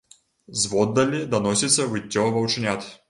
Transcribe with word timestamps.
Зводдалі 0.61 1.19
даносіцца 1.35 1.87
выццё 1.93 2.25
ваўчанят. 2.39 2.91